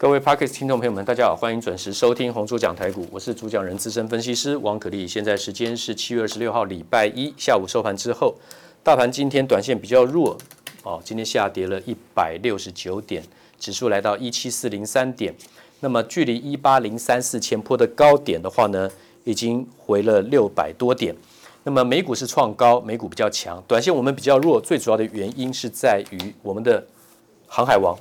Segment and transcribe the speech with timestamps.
[0.00, 5.08] 各位 Podcast 听众朋友们，大家好，欢迎准时收听红猪讲台股，我是主讲人资深分析师王可立。
[5.08, 8.36] 现在时间是七月二十六号礼拜一下午收盘之后，
[8.84, 10.38] 大盘今天短线比较弱，
[10.84, 13.20] 哦，今天下跌了一百六十九点，
[13.58, 15.34] 指数来到一七四零三点，
[15.80, 18.88] 那么距离一八零三四前坡的高点的话呢，
[19.24, 21.12] 已经回了六百多点。
[21.64, 26.86] 那么美股是创高，美股比较强，短线我们比较弱，最主要的原因是在于我们的
[27.48, 27.98] 航海王。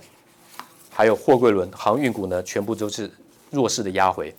[0.97, 3.07] 还有货柜轮航运股呢，全部都是
[3.51, 4.33] 弱势的压回，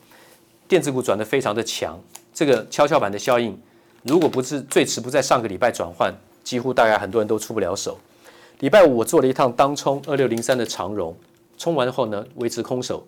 [0.66, 1.96] 电子股转得非常的强。
[2.34, 3.56] 这个跷跷板的效应，
[4.02, 6.12] 如果不是最迟不在上个礼拜转换，
[6.42, 7.96] 几乎大概很多人都出不了手。
[8.58, 11.16] 礼拜五我做了一趟当冲二六零三的长荣，
[11.56, 13.06] 冲完后呢，维持空手，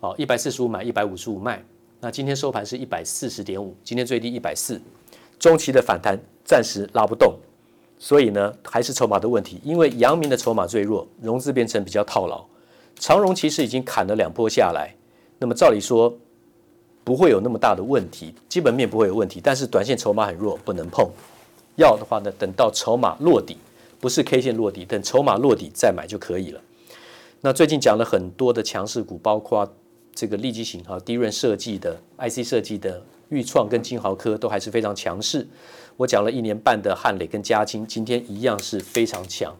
[0.00, 1.62] 好，一百四十五买，一百五十五卖。
[2.00, 4.80] 那今天收盘是一百四十点五，今天最低一百四，
[5.38, 7.34] 中期的反弹暂时拉不动，
[7.98, 9.60] 所以呢，还是筹码的问题。
[9.62, 12.42] 因为阳明的筹码最弱，融资变成比较套牢。
[12.98, 14.94] 长荣其实已经砍了两波下来，
[15.38, 16.12] 那么照理说
[17.04, 21.08] 不会有那么大的问题，基本面不会有问题，但是短线筹码很弱，不能碰。
[21.76, 23.58] 要的话呢，等到筹码落底，
[24.00, 26.60] 不是 K 线落底，等筹码落底再买就可以了。
[27.42, 29.70] 那最近讲了很多的强势股，包括
[30.14, 35.46] 这个利基型哈、低润设计的 IC 设计的钰创跟金豪科都还是非常强势。
[35.98, 39.54] 我讲了一年半的汉磊跟嘉晶，今天一样是非常强。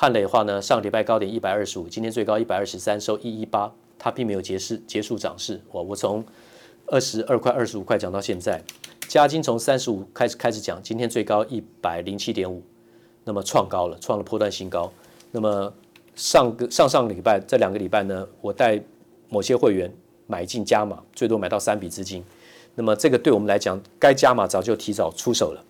[0.00, 5.60] 汉磊的话呢，上个礼拜高点一百二十五，今天最高一百二十三，收一一八，它并没有结束结束涨势。
[5.70, 6.24] 我我从
[6.86, 8.64] 二十二块、二十五块讲到现在，
[9.08, 12.62] 嘉金从三十五开始开始讲，今天最高一百零七点五，
[13.24, 14.90] 那么创高了，创了波段新高。
[15.32, 15.70] 那么
[16.14, 18.82] 上个上上礼拜这两个礼拜呢，我带
[19.28, 19.92] 某些会员
[20.26, 22.24] 买进加码，最多买到三笔资金。
[22.74, 25.62] 那么这个对我们来讲，该加码早就提早出手了。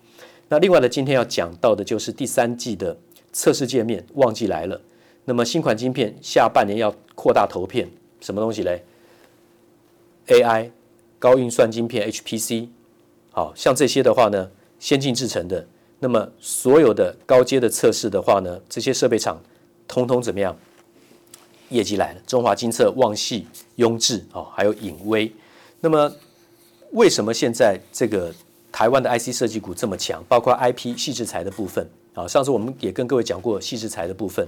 [0.47, 2.95] 那另外呢，今天要讲到的就是第三季的。
[3.33, 4.81] 测试界面旺季来了，
[5.25, 8.83] 那么新款晶片下半年要扩大投片，什么东西嘞
[10.27, 10.69] ？AI
[11.17, 12.67] 高运算晶片 HPC，
[13.31, 15.65] 好像这些的话呢，先进制程的，
[15.99, 19.41] 那么所有的高阶的测试的话呢，这些设备厂
[19.87, 20.57] 通通怎么样？
[21.69, 23.47] 业绩来了，中华精测、旺系、
[23.77, 25.31] 雍智啊，还有影威。
[25.79, 26.13] 那么
[26.91, 28.33] 为什么现在这个
[28.73, 30.21] 台湾的 IC 设计股这么强？
[30.27, 31.89] 包括 IP 细制材的部分。
[32.13, 34.45] 好，上次我们也跟各位讲过矽智财的部分。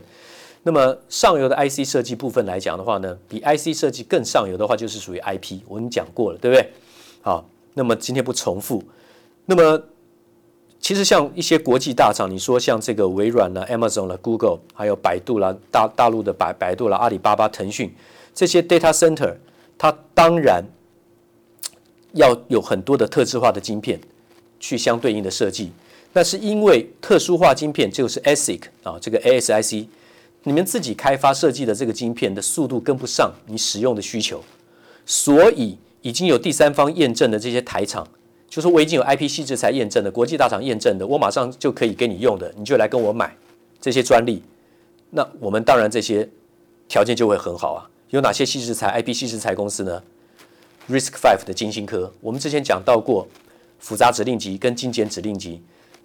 [0.63, 5.59] 那么上游的 IC 设计部分来讲的话呢，比 IC 设计更上游的话，就是属于 IP。
[5.68, 6.69] 我们讲过了，对不对？
[7.22, 8.84] 好，那么今天不重复。
[9.46, 9.81] 那么
[10.79, 17.94] 其实像一些国际大厂，你说像这个微软啦、Amazon 了、Google，还有百度啦、大大陆的百百度啦、阿里巴巴、腾讯
[18.34, 19.35] 这些 data center，
[19.78, 20.63] 它当然
[22.13, 24.00] 要有很多的特质化的晶片
[24.59, 25.72] 去相对应的设计。
[26.13, 29.88] 那是因为特殊化晶片就是 ASIC 啊，这个 ASIC，
[30.44, 34.44] 你们自己开发设计的这个晶片的速度跟不上你使用的需求，
[35.07, 38.07] 所以已经有第三方验证的这些台厂，
[38.47, 43.35] 就是我已经有 IP 矽智财验证的国际大厂验证的，我马上就可以给你用的，你就来跟我买
[43.81, 44.44] 这些专利。
[45.09, 46.30] 那我们当然这些
[46.88, 47.90] 条件就会很好啊。
[48.12, 50.03] 有哪些矽智财 IP 矽智财公司呢
[50.88, 53.28] ？Risk Five 的晶心科，我们之前讲到过
[53.80, 55.59] 复杂指令集跟精简指令集。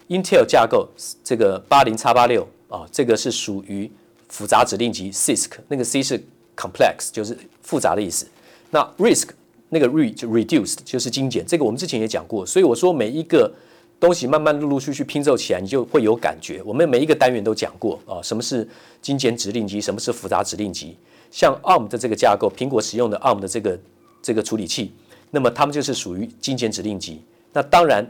[0.09, 0.89] Intel 架构
[1.23, 3.91] 这个八零叉八六啊，这个是属于
[4.29, 6.19] 复杂指令集 CISC，那个 C 是
[6.57, 8.27] complex，就是复杂的意思。
[8.71, 9.29] 那 RISC
[9.69, 12.47] 那个 re 就 reduced 就是精简，这个我们之前也讲过。
[12.47, 13.53] 所以我说每一个
[14.01, 16.63] 东西慢慢陆陆续续拼凑起来，你就会有感觉。
[16.65, 18.67] 我们每一个单元都讲过啊，什么是
[19.03, 20.97] 精简指令集，什么是复杂指令集。
[21.31, 23.79] 像 ARM 的这个架构，苹果使用的 ARM 的这个
[24.23, 24.93] 这个处理器，
[25.31, 27.23] 那么它们就是属于精简指令集。
[27.53, 28.09] 那当然。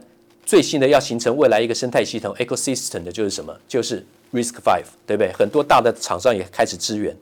[0.48, 3.54] 最新的要形成未来一个生态系统 ecosystem 的就是什么？
[3.68, 5.30] 就是 Risk Five，对不对？
[5.30, 7.14] 很多大的厂商也开始支援。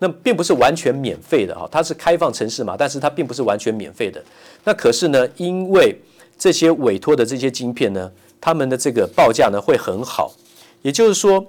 [0.00, 4.20] 那并不是完全免费的哈，它是开放城市嘛，但是它并不是完全免费的。
[4.64, 5.96] 那可是呢，因为
[6.36, 8.10] 这些委托的这些晶片呢，
[8.40, 10.34] 他们的这个报价呢会很好。
[10.82, 11.46] 也就是说，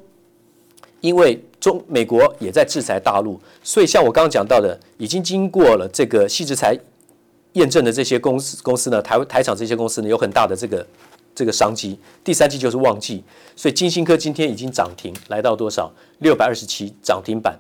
[1.01, 6.77] 因为中美国也在制裁大陆，所以像我刚刚讲到的，已经经过了这个矽智财
[7.57, 10.85] 验证的这些公司公司呢，台台厂这些公司呢，有很大的这个。
[11.37, 13.23] 这个商机，第三季就是旺季，
[13.55, 15.93] 所以金星科今天已经涨停，来到多少？
[16.17, 17.55] 六百二十七涨停板，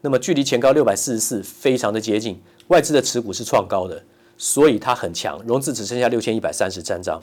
[0.00, 2.36] 那么距离前高六百四十四非常的接近，
[2.66, 4.02] 外资的持股是创高的，
[4.36, 7.22] 所以它很强，融资只剩下六千一百三十三张。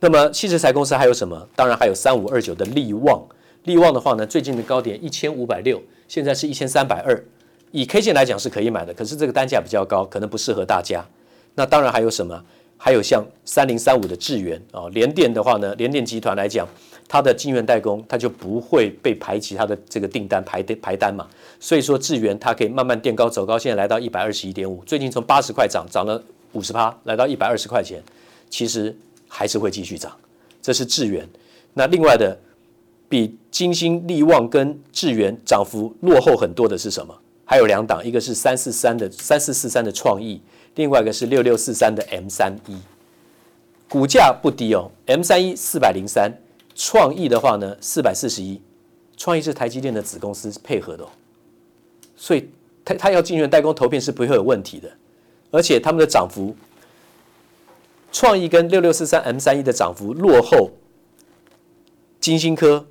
[0.00, 1.46] 那么矽智财公司还有什么？
[1.54, 3.22] 当然还有三五二九的利旺，
[3.64, 5.78] 利旺的话呢，最近的高点一千五百六，
[6.08, 7.22] 现在是一千三百二，
[7.72, 11.06] 以 K 线来讲是可以买的，可是这个单价比较高，可能不适合大家。
[11.54, 12.42] 那当然还有什么？
[12.84, 16.66] 还有像三零三五的智源啊，联电的话呢，联电集团来讲，
[17.06, 21.28] 它的晶圆代工，它就不会被排挤它的这个订单排排单嘛。
[21.60, 26.20] 所以说智源它可以慢慢垫高走高，现在来到一百二十一点五，最近从八十块涨涨了
[26.54, 28.02] 五十趴，来到一百二十块钱，
[28.50, 28.92] 其实
[29.28, 30.10] 还是会继续涨。
[30.60, 31.24] 这是智源。
[31.74, 32.36] 那另外的
[33.08, 37.16] 比晶心、力旺跟智源涨幅落后很多的是什么？
[37.44, 40.40] 还有两档，一个是三四三的三四四三的创意，
[40.74, 42.76] 另外一个是六六四三的 M 三一，
[43.88, 46.32] 股价不低哦，M 三一四百零三，
[46.74, 48.60] 创意的话呢四百四十一，
[49.16, 51.08] 创意是台积电的子公司配合的哦，
[52.16, 52.48] 所以
[52.84, 54.90] 他他要晶圆代工投片是不会有问题的，
[55.50, 56.54] 而且他们的涨幅，
[58.10, 60.70] 创意跟六六四三 M 三一的涨幅落后，
[62.20, 62.86] 晶心科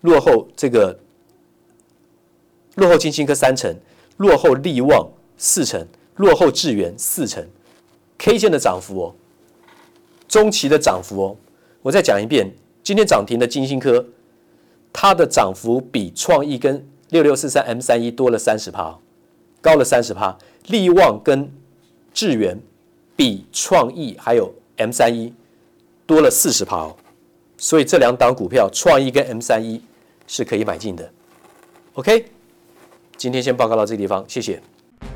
[0.00, 0.98] 落后这个。
[2.74, 3.74] 落后晶心科三成，
[4.18, 5.84] 落后力旺四成，
[6.18, 7.44] 落后智原四成
[8.18, 9.14] ，K 线的涨幅哦，
[10.28, 11.36] 中期的涨幅哦，
[11.82, 12.48] 我再讲一遍，
[12.82, 14.04] 今天涨停的金星科，
[14.92, 18.98] 它的涨幅比创意跟六六四三 M 三一多了三十趴，
[19.60, 20.36] 高了三十趴，
[20.66, 21.50] 力旺跟
[22.12, 22.60] 智原
[23.16, 25.32] 比创意还有 M 三一
[26.06, 26.96] 多了四十趴哦，
[27.56, 29.80] 所以这两档股票创意跟 M 三一
[30.26, 31.10] 是可以买进的
[31.94, 32.26] ，OK。
[33.16, 34.60] 今天先报告到这个地方，谢谢。